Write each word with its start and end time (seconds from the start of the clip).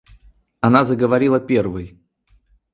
Она 0.61 0.83
заговорила 0.83 1.39
первой. 1.39 1.95